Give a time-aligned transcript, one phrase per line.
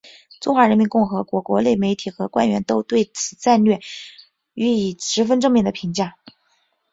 [0.39, 3.79] 中华人民共和国国内媒体和官员都对此战略
[4.55, 6.15] 予以十分正面的评价。